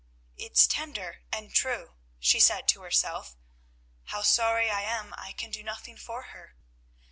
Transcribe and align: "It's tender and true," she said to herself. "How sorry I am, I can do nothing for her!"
"It's 0.35 0.65
tender 0.65 1.21
and 1.31 1.53
true," 1.53 1.93
she 2.17 2.39
said 2.39 2.67
to 2.69 2.81
herself. 2.81 3.35
"How 4.05 4.23
sorry 4.23 4.67
I 4.71 4.81
am, 4.81 5.13
I 5.15 5.31
can 5.31 5.51
do 5.51 5.61
nothing 5.61 5.95
for 5.95 6.23
her!" 6.23 6.55